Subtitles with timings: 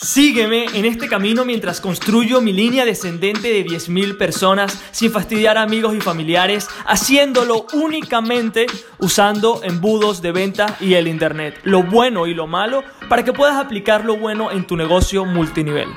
[0.00, 5.62] Sígueme en este camino mientras construyo mi línea descendente de 10.000 personas sin fastidiar a
[5.62, 8.66] amigos y familiares, haciéndolo únicamente
[9.00, 13.56] usando embudos de venta y el Internet, lo bueno y lo malo, para que puedas
[13.56, 15.88] aplicar lo bueno en tu negocio multinivel.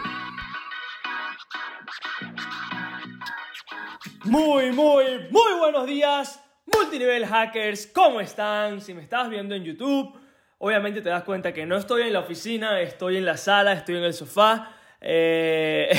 [4.24, 8.81] Muy, muy, muy buenos días, multinivel hackers, ¿cómo están?
[8.81, 10.21] Si me estás viendo en YouTube
[10.64, 13.96] Obviamente te das cuenta que no estoy en la oficina, estoy en la sala, estoy
[13.96, 14.74] en el sofá.
[15.02, 15.90] Eh,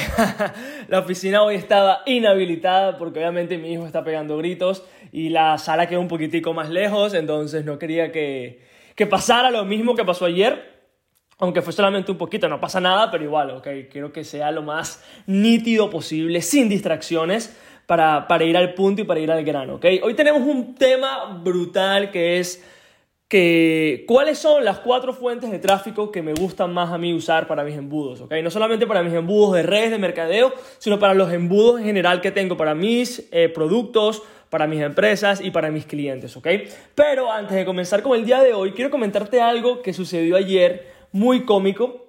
[0.88, 5.88] la oficina hoy estaba inhabilitada porque obviamente mi hijo está pegando gritos y la sala
[5.88, 8.62] quedó un poquitico más lejos, entonces no quería que,
[8.94, 10.70] que pasara lo mismo que pasó ayer.
[11.38, 14.62] Aunque fue solamente un poquito, no pasa nada, pero igual, ok, quiero que sea lo
[14.62, 19.74] más nítido posible, sin distracciones, para, para ir al punto y para ir al grano,
[19.74, 19.86] ok.
[20.04, 22.64] Hoy tenemos un tema brutal que es
[24.06, 27.64] cuáles son las cuatro fuentes de tráfico que me gustan más a mí usar para
[27.64, 28.34] mis embudos, ¿ok?
[28.42, 32.20] No solamente para mis embudos de redes de mercadeo, sino para los embudos en general
[32.20, 36.46] que tengo para mis eh, productos, para mis empresas y para mis clientes, ¿ok?
[36.94, 40.92] Pero antes de comenzar con el día de hoy, quiero comentarte algo que sucedió ayer
[41.10, 42.08] muy cómico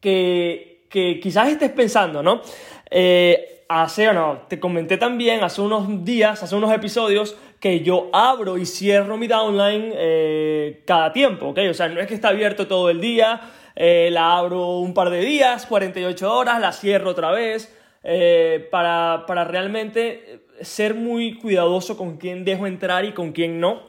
[0.00, 2.42] que, que quizás estés pensando, ¿no?
[2.90, 8.08] Eh, hace, o no, te comenté también hace unos días, hace unos episodios, que yo
[8.12, 11.58] abro y cierro mi downline eh, cada tiempo, ¿ok?
[11.70, 13.40] O sea, no es que está abierto todo el día,
[13.74, 19.24] eh, la abro un par de días, 48 horas, la cierro otra vez, eh, para,
[19.26, 23.82] para realmente ser muy cuidadoso con quién dejo entrar y con quién no,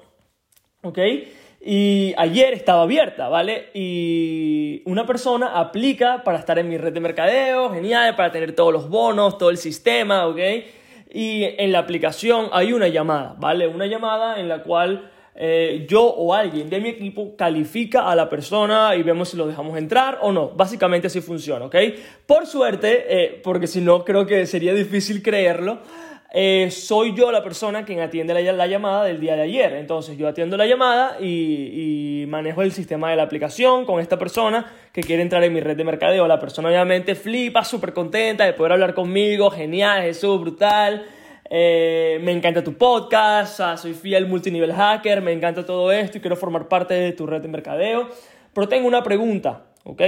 [0.81, 1.00] ¿ok?
[1.62, 3.70] Y ayer estaba abierta, ¿vale?
[3.73, 8.72] Y una persona aplica para estar en mi red de mercadeo, genial, para tener todos
[8.72, 10.40] los bonos, todo el sistema, ¿ok?
[11.10, 13.68] Y en la aplicación hay una llamada, ¿vale?
[13.68, 18.30] Una llamada en la cual eh, yo o alguien de mi equipo califica a la
[18.30, 20.50] persona y vemos si lo dejamos entrar o no.
[20.50, 21.76] Básicamente así funciona, ¿ok?
[22.26, 25.80] Por suerte, eh, porque si no creo que sería difícil creerlo,
[26.31, 29.73] eh, soy yo la persona quien atiende la, llamada del día de ayer.
[29.73, 34.72] Entonces yo atiendo la llamada y, manejo el sistema de la aplicación con esta persona
[34.94, 36.28] que quiere entrar en mi red de mercadeo.
[36.28, 39.50] La persona obviamente flipa, súper contenta de poder hablar conmigo.
[39.50, 41.06] Genial, Jesús, brutal.
[41.50, 46.35] Eh, me encanta tu podcast, soy fiel multinivel hacker, me encanta todo esto y quiero
[46.35, 48.09] formar parte de tu red de mercadeo.
[48.53, 50.01] Pero tengo una pregunta, ¿ok?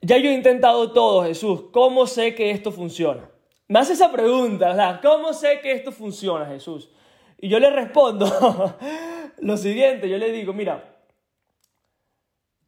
[0.00, 1.64] Ya yo he intentado todo, Jesús.
[1.72, 3.29] ¿Cómo sé que esto funciona?
[3.70, 6.90] Me hace esa pregunta, o ¿cómo sé que esto funciona, Jesús?
[7.38, 8.26] Y yo le respondo
[9.38, 10.98] lo siguiente, yo le digo, mira,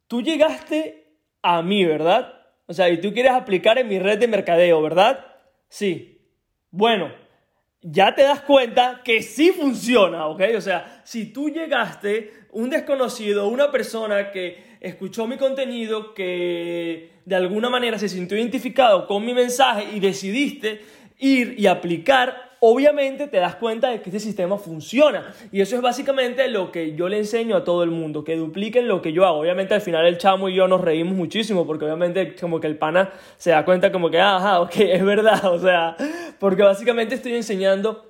[0.07, 2.33] tú llegaste a mí, ¿verdad?
[2.67, 5.25] O sea, y tú quieres aplicar en mi red de mercadeo, ¿verdad?
[5.67, 6.21] Sí.
[6.71, 7.11] Bueno,
[7.83, 10.41] ya te das cuenta que sí funciona, ¿ok?
[10.57, 17.35] O sea, si tú llegaste, un desconocido, una persona que escuchó mi contenido, que de
[17.35, 20.81] alguna manera se sintió identificado con mi mensaje y decidiste
[21.19, 25.33] ir y aplicar, obviamente te das cuenta de que este sistema funciona.
[25.51, 28.87] Y eso es básicamente lo que yo le enseño a todo el mundo, que dupliquen
[28.87, 29.39] lo que yo hago.
[29.39, 32.77] Obviamente al final el chamo y yo nos reímos muchísimo porque obviamente como que el
[32.77, 35.97] pana se da cuenta como que, ajá, ok, es verdad, o sea,
[36.39, 38.09] porque básicamente estoy enseñando,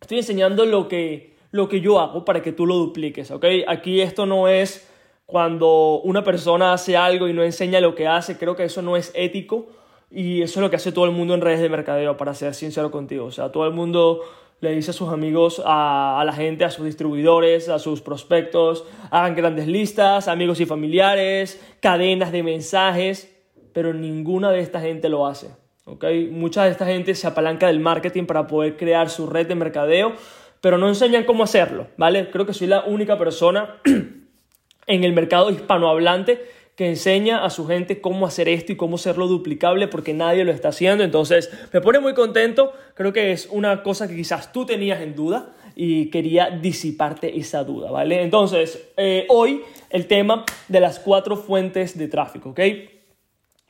[0.00, 3.44] estoy enseñando lo que, lo que yo hago para que tú lo dupliques, ok.
[3.66, 4.88] Aquí esto no es
[5.26, 8.96] cuando una persona hace algo y no enseña lo que hace, creo que eso no
[8.96, 9.66] es ético
[10.14, 12.54] y eso es lo que hace todo el mundo en redes de mercadeo, para ser
[12.54, 13.24] sincero contigo.
[13.24, 14.20] O sea, todo el mundo
[14.60, 19.34] le dice a sus amigos, a, la gente, a sus distribuidores, a sus prospectos, hagan
[19.34, 23.36] grandes listas, amigos y familiares, cadenas de mensajes,
[23.72, 25.50] pero ninguna de esta gente lo hace.
[25.84, 26.28] ¿okay?
[26.28, 30.12] Mucha de esta gente se apalanca del marketing para poder crear su red de mercadeo,
[30.60, 32.30] pero no enseñan cómo hacerlo, ¿vale?
[32.30, 33.80] Creo que soy la única persona
[34.86, 39.28] en el mercado hispanohablante que enseña a su gente cómo hacer esto y cómo hacerlo
[39.28, 41.04] duplicable porque nadie lo está haciendo.
[41.04, 42.72] Entonces, me pone muy contento.
[42.94, 47.64] Creo que es una cosa que quizás tú tenías en duda y quería disiparte esa
[47.64, 48.22] duda, ¿vale?
[48.22, 52.60] Entonces, eh, hoy el tema de las cuatro fuentes de tráfico, ¿ok?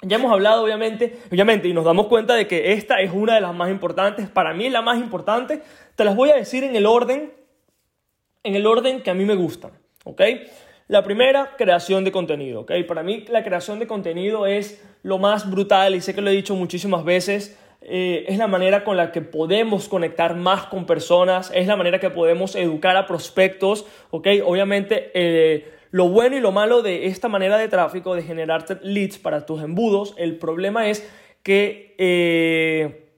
[0.02, 3.40] Ya hemos hablado, obviamente, obviamente, y nos damos cuenta de que esta es una de
[3.40, 4.28] las más importantes.
[4.28, 5.62] Para mí la más importante.
[5.96, 7.32] Te las voy a decir en el orden,
[8.42, 9.72] en el orden que a mí me gustan,
[10.04, 10.20] ¿ok?
[10.94, 12.66] La primera, creación de contenido.
[12.86, 16.32] Para mí la creación de contenido es lo más brutal y sé que lo he
[16.32, 17.58] dicho muchísimas veces.
[17.82, 21.98] Eh, es la manera con la que podemos conectar más con personas, es la manera
[21.98, 23.86] que podemos educar a prospectos.
[24.12, 24.28] ¿ok?
[24.44, 29.18] Obviamente eh, lo bueno y lo malo de esta manera de tráfico, de generar leads
[29.18, 31.04] para tus embudos, el problema es
[31.42, 31.96] que...
[31.98, 33.08] Eh,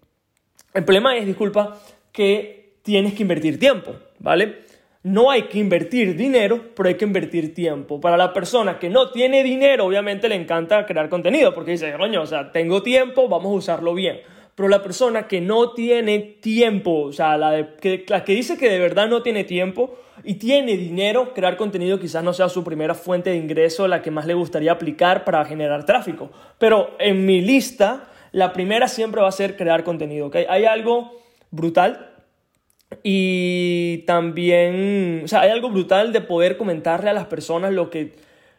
[0.73, 1.79] el problema es, disculpa,
[2.11, 4.65] que tienes que invertir tiempo, ¿vale?
[5.07, 8.01] No hay que invertir dinero, pero hay que invertir tiempo.
[8.01, 12.23] Para la persona que no tiene dinero, obviamente le encanta crear contenido, porque dice, coño,
[12.23, 14.19] o sea, tengo tiempo, vamos a usarlo bien.
[14.57, 18.69] Pero la persona que no tiene tiempo, o sea, la, que, la que dice que
[18.69, 22.97] de verdad no tiene tiempo y tiene dinero, crear contenido quizás no sea su primera
[22.97, 26.31] fuente de ingreso, la que más le gustaría aplicar para generar tráfico.
[26.59, 30.39] Pero en mi lista, la primera siempre va a ser crear contenido, ¿ok?
[30.49, 31.13] Hay algo
[31.53, 32.16] brutal
[33.03, 38.15] y también, o sea, hay algo brutal de poder comentarle a las personas lo que,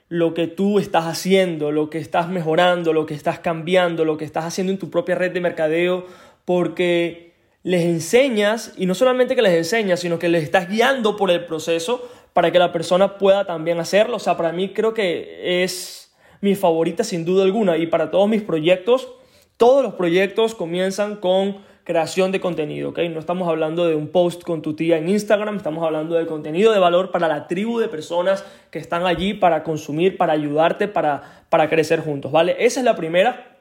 [0.09, 4.25] lo que tú estás haciendo, lo que estás mejorando, lo que estás cambiando, lo que
[4.25, 6.05] estás haciendo en tu propia red de mercadeo,
[6.45, 11.31] porque les enseñas, y no solamente que les enseñas, sino que les estás guiando por
[11.31, 14.15] el proceso para que la persona pueda también hacerlo.
[14.15, 18.29] O sea, para mí creo que es mi favorita sin duda alguna, y para todos
[18.29, 19.09] mis proyectos,
[19.57, 21.57] todos los proyectos comienzan con
[21.87, 22.99] creación de contenido, ¿ok?
[23.09, 26.73] No estamos hablando de un post con tu tía en Instagram, estamos hablando de contenido
[26.73, 31.45] de valor para la tribu de personas que están allí para consumir, para ayudarte, para,
[31.49, 32.57] para crecer juntos, ¿vale?
[32.59, 33.57] Esa es la primera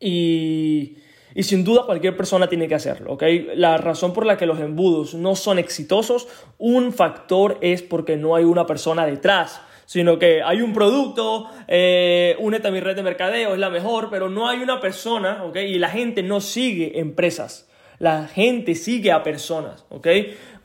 [0.00, 0.96] y,
[1.34, 3.24] y sin duda cualquier persona tiene que hacerlo, ¿ok?
[3.56, 6.26] La razón por la que los embudos no son exitosos,
[6.56, 12.36] un factor es porque no hay una persona detrás sino que hay un producto, eh,
[12.38, 15.56] únete a mi red de mercadeo, es la mejor, pero no hay una persona, ¿ok?
[15.56, 20.08] Y la gente no sigue empresas, la gente sigue a personas, ¿ok?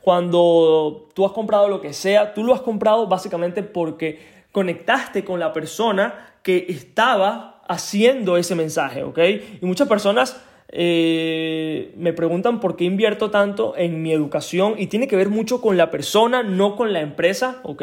[0.00, 4.18] Cuando tú has comprado lo que sea, tú lo has comprado básicamente porque
[4.52, 9.18] conectaste con la persona que estaba haciendo ese mensaje, ¿ok?
[9.60, 10.40] Y muchas personas
[10.72, 15.60] eh, me preguntan por qué invierto tanto en mi educación y tiene que ver mucho
[15.60, 17.82] con la persona, no con la empresa, ¿ok?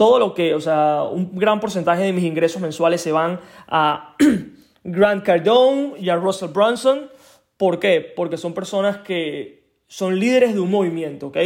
[0.00, 3.38] Todo lo que, o sea, un gran porcentaje de mis ingresos mensuales se van
[3.68, 4.16] a
[4.82, 7.10] Grant Cardone y a Russell Brunson.
[7.58, 8.00] ¿Por qué?
[8.16, 11.36] Porque son personas que son líderes de un movimiento, ¿ok?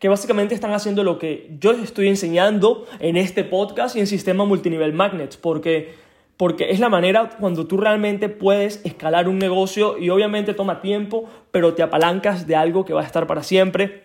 [0.00, 4.44] Que básicamente están haciendo lo que yo estoy enseñando en este podcast y en Sistema
[4.44, 5.94] Multinivel Magnets, porque,
[6.36, 11.30] porque es la manera cuando tú realmente puedes escalar un negocio y obviamente toma tiempo,
[11.52, 14.02] pero te apalancas de algo que va a estar para siempre,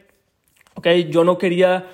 [0.75, 0.89] ¿ok?
[1.09, 1.87] Yo no quería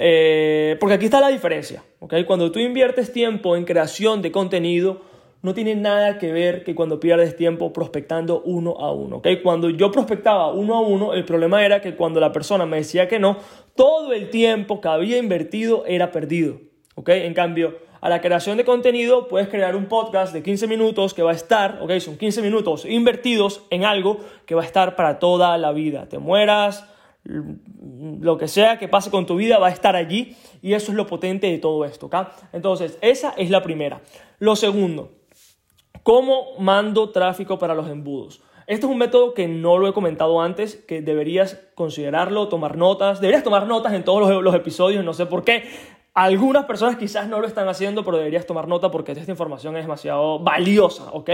[0.00, 2.14] eh, porque aquí está la diferencia, ¿ok?
[2.24, 5.02] Cuando tú inviertes tiempo en creación de contenido,
[5.42, 9.26] no tiene nada que ver que cuando pierdes tiempo prospectando uno a uno, ¿ok?
[9.42, 13.08] Cuando yo prospectaba uno a uno, el problema era que cuando la persona me decía
[13.08, 13.38] que no,
[13.74, 16.60] todo el tiempo que había invertido era perdido,
[16.94, 17.08] ¿ok?
[17.08, 21.24] En cambio, a la creación de contenido puedes crear un podcast de 15 minutos que
[21.24, 21.98] va a estar, ¿ok?
[21.98, 26.08] Son 15 minutos invertidos en algo que va a estar para toda la vida.
[26.08, 26.88] Te mueras,
[27.28, 30.96] lo que sea que pase con tu vida va a estar allí y eso es
[30.96, 32.16] lo potente de todo esto, ¿ok?
[32.52, 34.00] Entonces, esa es la primera.
[34.38, 35.12] Lo segundo,
[36.02, 38.40] ¿cómo mando tráfico para los embudos?
[38.66, 43.20] Este es un método que no lo he comentado antes, que deberías considerarlo, tomar notas,
[43.20, 45.64] deberías tomar notas en todos los, episodios, no sé por qué.
[46.12, 49.84] Algunas personas quizás no lo están haciendo, pero deberías tomar nota porque esta información es
[49.84, 51.30] demasiado valiosa, ¿ok?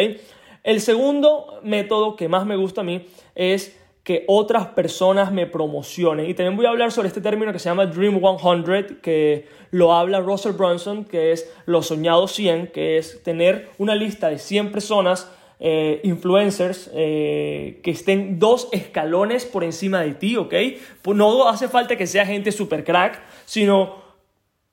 [0.62, 3.05] El segundo método que más me gusta a mí
[3.35, 6.29] es que otras personas me promocionen.
[6.29, 9.95] Y también voy a hablar sobre este término que se llama Dream 100, que lo
[9.95, 14.73] habla Russell Brunson, que es los soñados 100, que es tener una lista de 100
[14.73, 20.55] personas, eh, influencers, eh, que estén dos escalones por encima de ti, ¿ok?
[21.01, 24.05] Pues no hace falta que sea gente super crack, sino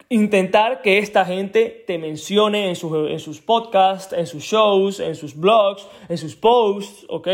[0.10, 5.16] intentar que esta gente te mencione en sus, en sus podcasts, en sus shows, en
[5.16, 7.30] sus blogs, en sus posts, ¿ok?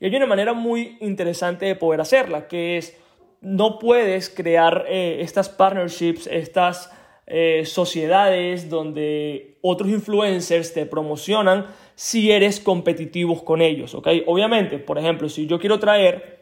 [0.00, 2.96] Y hay una manera muy interesante de poder hacerla, que es,
[3.42, 6.90] no puedes crear eh, estas partnerships, estas
[7.26, 14.08] eh, sociedades donde otros influencers te promocionan si eres competitivos con ellos, ¿ok?
[14.26, 16.40] Obviamente, por ejemplo, si yo quiero traer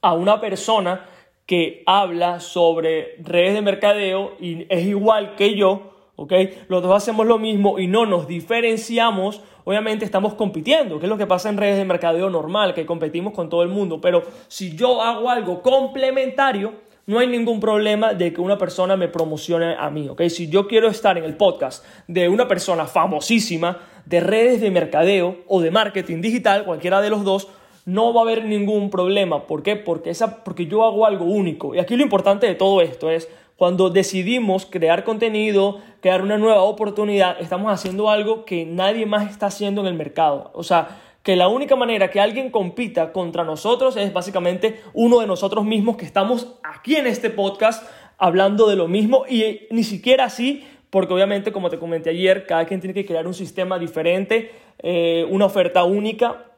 [0.00, 1.06] a una persona
[1.46, 6.32] que habla sobre redes de mercadeo y es igual que yo, ¿ok?
[6.68, 11.18] Los dos hacemos lo mismo y no nos diferenciamos, obviamente estamos compitiendo, que es lo
[11.18, 14.76] que pasa en redes de mercadeo normal, que competimos con todo el mundo, pero si
[14.76, 16.72] yo hago algo complementario,
[17.06, 20.22] no hay ningún problema de que una persona me promocione a mí, ¿ok?
[20.28, 25.38] Si yo quiero estar en el podcast de una persona famosísima de redes de mercadeo
[25.46, 27.48] o de marketing digital, cualquiera de los dos,
[27.84, 29.46] no va a haber ningún problema.
[29.46, 29.76] ¿Por qué?
[29.76, 31.74] Porque, esa, porque yo hago algo único.
[31.74, 36.62] Y aquí lo importante de todo esto es, cuando decidimos crear contenido, crear una nueva
[36.62, 40.50] oportunidad, estamos haciendo algo que nadie más está haciendo en el mercado.
[40.54, 45.26] O sea, que la única manera que alguien compita contra nosotros es básicamente uno de
[45.26, 50.24] nosotros mismos que estamos aquí en este podcast hablando de lo mismo y ni siquiera
[50.24, 54.52] así, porque obviamente como te comenté ayer, cada quien tiene que crear un sistema diferente,
[54.80, 56.52] eh, una oferta única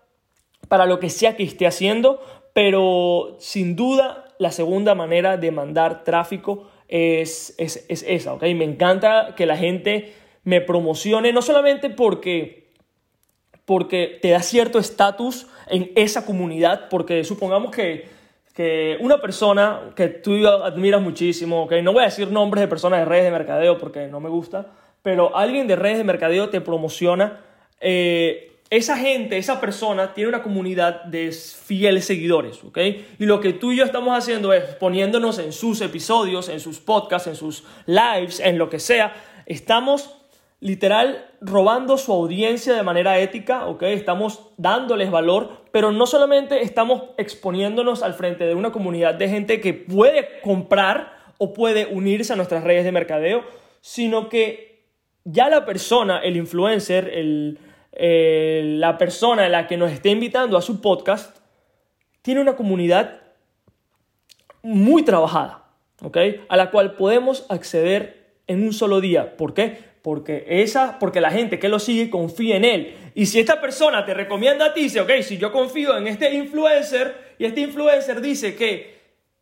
[0.68, 2.20] para lo que sea que esté haciendo,
[2.52, 8.42] pero sin duda la segunda manera de mandar tráfico es, es, es esa, ¿ok?
[8.42, 10.14] Me encanta que la gente
[10.44, 12.68] me promocione, no solamente porque,
[13.64, 18.06] porque te da cierto estatus en esa comunidad, porque supongamos que,
[18.54, 21.72] que una persona que tú admiras muchísimo, ¿ok?
[21.82, 24.66] No voy a decir nombres de personas de redes de mercadeo porque no me gusta,
[25.02, 27.40] pero alguien de redes de mercadeo te promociona.
[27.80, 32.78] Eh, esa gente, esa persona tiene una comunidad de fieles seguidores, ¿ok?
[33.18, 36.80] Y lo que tú y yo estamos haciendo es poniéndonos en sus episodios, en sus
[36.80, 39.14] podcasts, en sus lives, en lo que sea,
[39.46, 40.16] estamos
[40.58, 43.82] literal robando su audiencia de manera ética, ¿ok?
[43.84, 49.60] Estamos dándoles valor, pero no solamente estamos exponiéndonos al frente de una comunidad de gente
[49.60, 53.44] que puede comprar o puede unirse a nuestras redes de mercadeo,
[53.80, 54.86] sino que
[55.24, 57.58] ya la persona, el influencer, el
[57.98, 61.38] eh, la persona a la que nos esté invitando a su podcast
[62.20, 63.22] tiene una comunidad
[64.62, 65.64] muy trabajada,
[66.02, 66.18] ¿ok?
[66.48, 69.36] A la cual podemos acceder en un solo día.
[69.36, 69.78] ¿Por qué?
[70.02, 72.94] Porque, esa, porque la gente que lo sigue confía en él.
[73.14, 76.34] Y si esta persona te recomienda a ti, dice, ok, si yo confío en este
[76.34, 78.95] influencer y este influencer dice que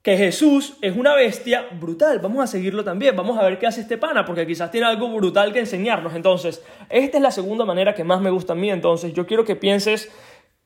[0.05, 2.19] que Jesús es una bestia brutal.
[2.19, 3.17] Vamos a seguirlo también.
[3.17, 6.15] Vamos a ver qué hace este pana, porque quizás tiene algo brutal que enseñarnos.
[6.15, 8.71] Entonces, esta es la segunda manera que más me gusta a mí.
[8.71, 10.13] Entonces, yo quiero que pienses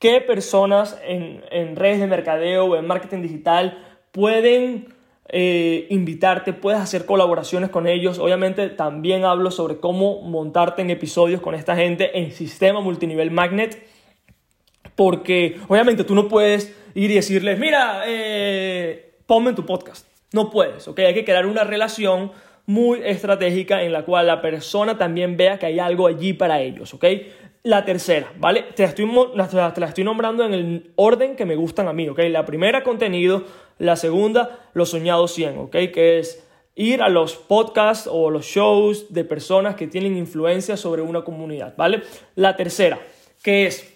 [0.01, 3.79] qué personas en, redes de mercadeo o en marketing digital
[4.11, 4.93] pueden
[5.29, 8.19] eh, invitarte, puedes hacer colaboraciones con ellos.
[8.19, 13.87] Obviamente, también hablo sobre cómo montarte en episodios con esta gente en sistema multinivel magnet.
[14.97, 20.07] Porque obviamente tú no puedes ir y decirles, mira, eh, ponme en tu podcast.
[20.33, 21.01] No puedes, ¿ok?
[21.01, 22.33] Hay que crear una relación
[22.65, 26.95] muy estratégica en la cual la persona también vea que hay algo allí para ellos,
[26.95, 27.05] ¿ok?
[27.63, 28.65] La tercera, ¿vale?
[28.75, 32.21] Te la, estoy, nombrando en el orden que me gustan a mí, ¿ok?
[32.31, 33.45] La primera, contenido.
[33.79, 35.77] La segunda, los soñados 100, ¿ok?
[35.93, 36.43] Que es
[36.75, 41.75] ir a los podcasts o los shows de personas que tienen influencia sobre una comunidad,
[41.77, 42.03] ¿vale?
[42.35, 42.99] La tercera,
[43.43, 43.95] que es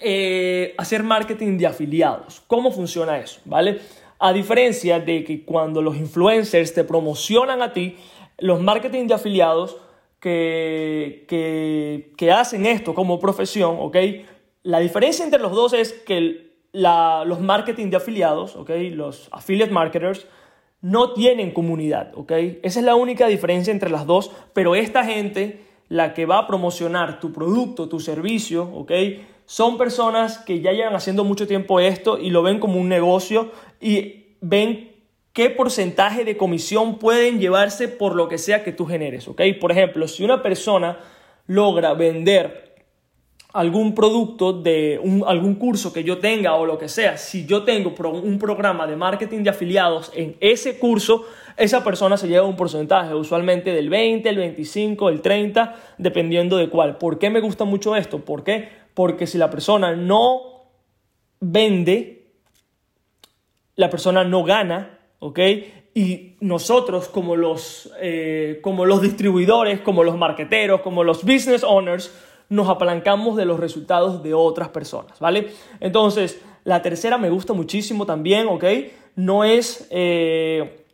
[0.00, 2.42] eh, hacer marketing de afiliados.
[2.46, 3.40] ¿Cómo funciona eso?
[3.44, 3.80] ¿Vale?
[4.18, 7.96] A diferencia de que cuando los influencers te promocionan a ti,
[8.38, 9.76] los marketing de afiliados
[10.20, 11.24] que,
[12.16, 13.96] que, hacen esto como profesión, ¿ok?
[14.62, 18.70] La diferencia entre los dos es que los marketing de afiliados, ¿ok?
[18.90, 20.26] Los affiliate marketers,
[20.80, 22.32] no tienen comunidad, ¿ok?
[22.62, 26.46] Esa es la única diferencia entre las dos, pero esta gente, la que va a
[26.46, 28.92] promocionar tu producto, tu servicio, ¿ok?
[29.48, 33.50] son personas que ya llevan haciendo mucho tiempo esto y lo ven como un negocio
[33.80, 34.92] y ven
[35.32, 39.40] qué porcentaje de comisión pueden llevarse por lo que sea que tú generes, ¿ok?
[39.58, 40.98] Por ejemplo, si una persona
[41.46, 42.67] logra vender
[43.58, 47.94] algún producto de algún curso que yo tenga o lo que sea, si yo tengo
[48.12, 53.14] un programa de marketing de afiliados en ese curso, esa persona se lleva un porcentaje,
[53.14, 56.98] usualmente del 20, el 25, el 30, dependiendo de cuál.
[56.98, 58.20] ¿Por qué me gusta mucho esto?
[58.20, 58.78] ¿Por qué?
[58.98, 60.40] porque si la persona no
[61.38, 62.32] vende,
[63.76, 65.38] la persona no gana, ¿ok?
[65.94, 72.12] Y nosotros como los, eh, como los distribuidores, como los marqueteros, como los business owners,
[72.48, 75.52] nos apalancamos de los resultados de otras personas, ¿vale?
[75.80, 78.64] Entonces, la tercera me gusta muchísimo también, ¿ok?
[79.16, 79.86] No es...
[79.90, 80.84] Eh,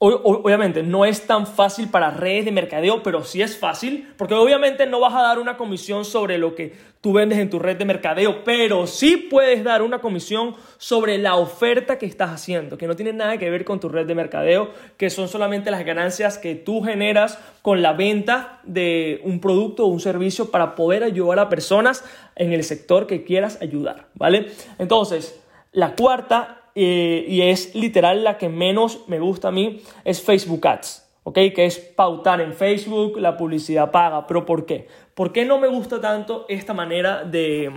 [0.00, 4.86] Obviamente no es tan fácil para redes de mercadeo, pero sí es fácil, porque obviamente
[4.86, 7.84] no vas a dar una comisión sobre lo que tú vendes en tu red de
[7.84, 12.94] mercadeo, pero sí puedes dar una comisión sobre la oferta que estás haciendo, que no
[12.94, 16.54] tiene nada que ver con tu red de mercadeo, que son solamente las ganancias que
[16.54, 21.48] tú generas con la venta de un producto o un servicio para poder ayudar a
[21.48, 22.04] personas
[22.36, 24.52] en el sector que quieras ayudar, ¿vale?
[24.78, 25.40] Entonces,
[25.72, 31.08] la cuarta y es literal la que menos me gusta a mí, es Facebook Ads,
[31.24, 31.34] ¿ok?
[31.54, 34.26] Que es pautar en Facebook, la publicidad paga.
[34.26, 34.86] ¿Pero por qué?
[35.14, 37.72] ¿Por qué no me gusta tanto esta manera de,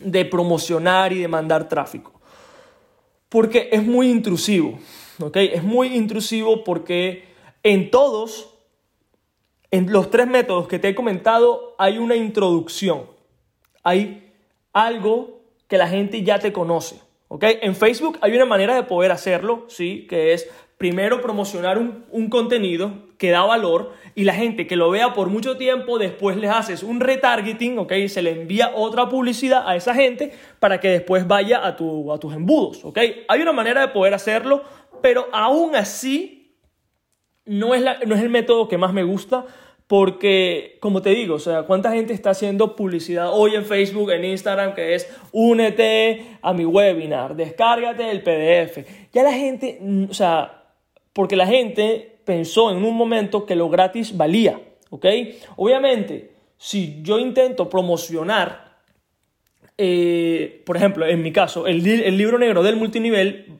[0.00, 2.20] de promocionar y de mandar tráfico?
[3.28, 4.78] Porque es muy intrusivo,
[5.20, 5.36] ¿ok?
[5.36, 7.24] Es muy intrusivo porque
[7.62, 8.54] en todos,
[9.70, 13.06] en los tres métodos que te he comentado, hay una introducción.
[13.82, 14.32] Hay
[14.72, 17.00] algo que la gente ya te conoce.
[17.40, 20.06] En Facebook hay una manera de poder hacerlo, ¿sí?
[20.08, 25.14] Que es primero promocionar un, contenido que da valor y la gente que lo vea
[25.14, 27.92] por mucho tiempo, después les haces un retargeting, ¿ok?
[28.08, 32.18] Se le envía otra publicidad a esa gente para que después vaya a, tu, a
[32.18, 32.98] tus embudos, ¿ok?
[33.28, 34.64] Hay una manera de poder hacerlo,
[35.00, 36.58] pero aún así
[37.44, 39.46] no es, no es el método que más me gusta
[39.86, 44.24] porque, como te digo, o sea, ¿cuánta gente está haciendo publicidad hoy en Facebook, en
[44.24, 48.86] Instagram, que es únete a mi webinar, descárgate el PDF?
[49.12, 50.64] Ya la gente, mm, o sea,
[51.12, 54.60] porque la gente pensó en un momento que lo gratis valía,
[54.90, 55.06] ¿ok?
[55.56, 58.78] Obviamente, si yo intento promocionar,
[59.76, 63.58] eh, por ejemplo, en mi caso, el, el libro negro del multinivel,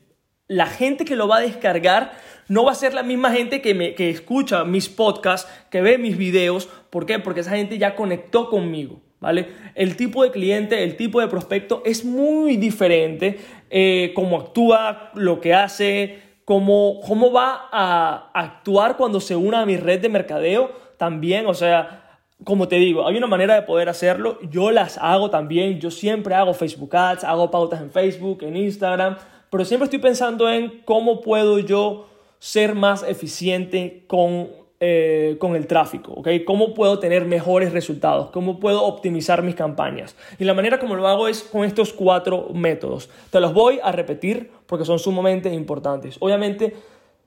[0.48, 2.12] la gente que lo va a descargar
[2.52, 5.96] no va a ser la misma gente que, me, que escucha mis podcasts, que ve
[5.96, 6.68] mis videos.
[6.90, 7.18] ¿Por qué?
[7.18, 9.00] Porque esa gente ya conectó conmigo.
[9.20, 9.48] ¿Vale?
[9.74, 13.38] El tipo de cliente, el tipo de prospecto es muy diferente,
[13.70, 19.66] eh, cómo actúa, lo que hace, cómo, cómo va a actuar cuando se una a
[19.66, 23.88] mi red de mercadeo también, o sea, como te digo, hay una manera de poder
[23.88, 28.56] hacerlo, yo las hago también, yo siempre hago Facebook Ads, hago pautas en Facebook, en
[28.56, 29.16] Instagram,
[29.48, 32.08] pero siempre estoy pensando en cómo puedo yo
[32.42, 34.48] ser más eficiente con,
[34.80, 36.28] eh, con el tráfico, ¿ok?
[36.44, 38.30] ¿Cómo puedo tener mejores resultados?
[38.30, 40.16] ¿Cómo puedo optimizar mis campañas?
[40.40, 43.08] Y la manera como lo hago es con estos cuatro métodos.
[43.30, 46.16] Te los voy a repetir porque son sumamente importantes.
[46.18, 46.74] Obviamente,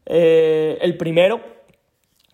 [0.05, 1.39] eh, el primero,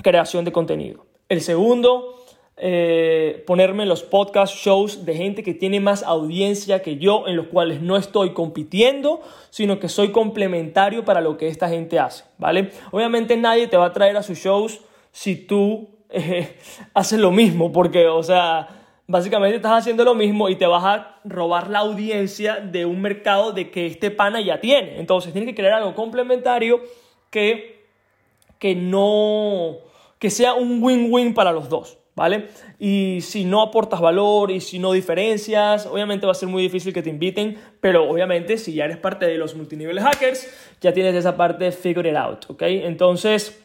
[0.01, 1.05] creación de contenido.
[1.29, 2.20] El segundo,
[2.63, 7.47] eh, ponerme los podcast shows de gente que tiene más audiencia que yo, en los
[7.47, 12.69] cuales no estoy compitiendo, sino que soy complementario para lo que esta gente hace, ¿vale?
[12.91, 14.79] Obviamente nadie te va a traer a sus shows
[15.11, 16.55] si tú eh,
[16.93, 18.67] haces lo mismo, porque, o sea,
[19.07, 23.53] básicamente estás haciendo lo mismo y te vas a robar la audiencia de un mercado
[23.53, 24.99] de que este pana ya tiene.
[24.99, 26.79] Entonces tienes que crear algo complementario
[27.31, 27.87] que,
[28.59, 29.77] que no,
[30.19, 31.97] que sea un win-win para los dos.
[32.21, 32.49] ¿Vale?
[32.77, 36.93] Y si no aportas valor y si no diferencias, obviamente va a ser muy difícil
[36.93, 40.47] que te inviten, pero obviamente si ya eres parte de los multiniveles hackers,
[40.81, 42.61] ya tienes esa parte figure it out, ¿ok?
[42.61, 43.59] Entonces,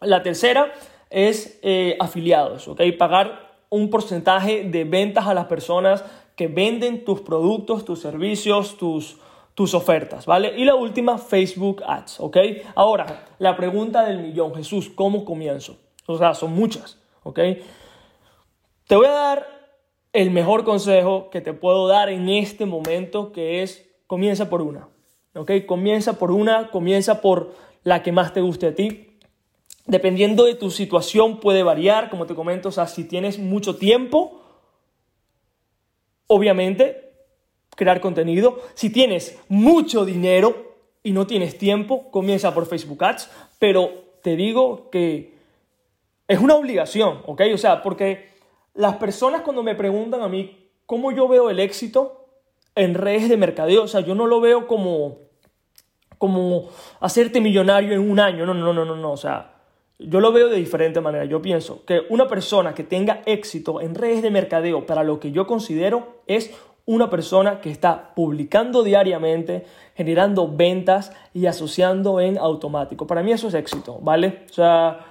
[0.00, 0.72] la tercera
[1.10, 2.80] es eh, afiliados, ¿ok?
[2.98, 9.18] Pagar un porcentaje de ventas a las personas que venden tus productos, tus servicios, tus,
[9.54, 10.54] tus ofertas, ¿vale?
[10.56, 12.36] Y la última, Facebook Ads, ¿ok?
[12.74, 15.76] Ahora, la pregunta del millón, Jesús, ¿cómo comienzo?
[16.06, 17.00] O sea, son muchas.
[17.22, 17.38] ¿Ok?
[18.86, 19.60] Te voy a dar
[20.12, 24.88] el mejor consejo que te puedo dar en este momento, que es comienza por una,
[25.34, 25.52] ¿ok?
[25.66, 27.54] Comienza por una, comienza por
[27.84, 29.18] la que más te guste a ti.
[29.86, 34.42] Dependiendo de tu situación puede variar, como te comento, o si tienes mucho tiempo,
[36.26, 37.12] obviamente,
[37.76, 38.60] crear contenido.
[38.74, 43.90] Si tienes mucho dinero y no tienes tiempo, comienza por Facebook Ads, pero
[44.22, 45.39] te digo que
[46.30, 47.42] es una obligación, ¿ok?
[47.52, 48.28] O sea, porque
[48.74, 52.24] las personas cuando me preguntan a mí cómo yo veo el éxito
[52.76, 55.18] en redes de mercadeo, o sea, yo no lo veo como,
[56.18, 56.68] como
[57.00, 59.54] hacerte millonario en un año, no, no, no, no, no, o sea,
[59.98, 61.24] yo lo veo de diferente manera.
[61.24, 65.32] Yo pienso que una persona que tenga éxito en redes de mercadeo para lo que
[65.32, 66.54] yo considero es
[66.86, 69.66] una persona que está publicando diariamente,
[69.96, 73.08] generando ventas y asociando en automático.
[73.08, 74.44] Para mí eso es éxito, ¿vale?
[74.48, 75.09] O sea,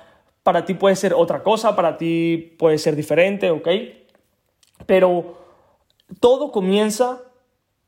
[0.49, 3.67] para ti puede ser otra cosa, para ti puede ser diferente, ¿ok?
[4.87, 5.37] Pero
[6.19, 7.21] todo comienza